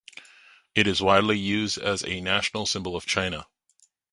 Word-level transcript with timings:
It 0.73 0.87
is 0.87 0.99
widely 0.99 1.37
used 1.37 1.77
as 1.77 2.03
a 2.03 2.21
national 2.21 2.65
symbol 2.65 2.95
of 2.95 3.05
China. 3.05 3.45